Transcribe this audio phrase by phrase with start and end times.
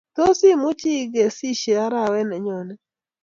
[0.15, 2.75] Tos imuchi igesishe arawet nennyoni?